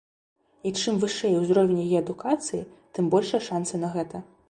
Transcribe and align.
І 0.69 0.71
чым 0.83 0.97
вышэй 1.03 1.37
узровень 1.43 1.83
яе 1.85 1.97
адукацыі, 2.03 2.65
тым 2.97 3.05
большыя 3.17 3.41
шанцы 3.53 3.73
на 3.87 3.97
гэта. 3.99 4.29